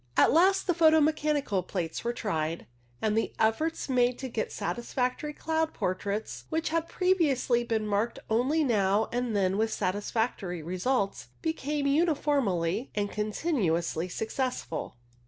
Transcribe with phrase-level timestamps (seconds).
[0.17, 2.65] At last the photo mechanical plates were tried,
[3.03, 8.63] and the efforts made to get satisfactory cloud portraits, which had previously been marked only
[8.63, 14.97] now and then with satisfactory results, became uniformly and continuously successful.